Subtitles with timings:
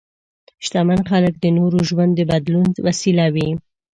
[0.65, 3.49] شتمن خلک د نورو ژوند د بدلون وسیله وي.